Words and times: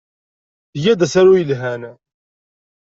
Tga-d 0.73 1.01
asaru 1.05 1.33
yelhan. 1.39 1.83